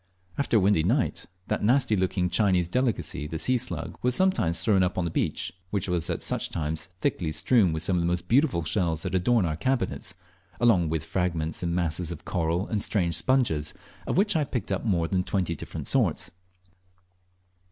After 0.35 0.57
a 0.57 0.59
windy 0.59 0.81
night, 0.81 1.27
that 1.47 1.61
nasty 1.63 1.95
looking 1.95 2.27
Chinese 2.27 2.67
delicacy 2.67 3.27
the 3.27 3.37
sea 3.37 3.59
slug 3.59 3.99
was 4.01 4.15
sometimes 4.15 4.59
thrown 4.59 4.81
up 4.81 4.97
on 4.97 5.05
the 5.05 5.11
beach, 5.11 5.53
which 5.69 5.87
was 5.87 6.09
at 6.09 6.23
such 6.23 6.49
times 6.49 6.85
thickly 6.99 7.31
strewn 7.31 7.71
with 7.71 7.83
some 7.83 7.97
of 7.97 8.01
the 8.01 8.07
most 8.07 8.27
beautiful 8.27 8.63
shells 8.63 9.03
that 9.03 9.13
adorn 9.13 9.45
our 9.45 9.55
cabinets, 9.57 10.15
along 10.59 10.89
with 10.89 11.05
fragments 11.05 11.61
and 11.61 11.75
masses 11.75 12.11
of 12.11 12.25
coral 12.25 12.65
and 12.65 12.81
strange 12.81 13.13
sponges, 13.13 13.75
of 14.07 14.17
which 14.17 14.35
I 14.35 14.43
picked 14.43 14.71
up 14.71 14.83
more 14.83 15.07
than 15.07 15.23
twenty 15.23 15.53
different 15.55 15.87
sorts. 15.87 16.31